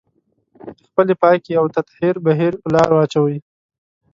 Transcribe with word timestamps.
د 0.81 0.83
خپلې 0.89 1.13
پاکي 1.21 1.53
او 1.59 1.65
تطهير 1.75 2.15
بهير 2.25 2.53
په 2.61 2.67
لار 2.75 2.89
واچوي. 2.93 3.37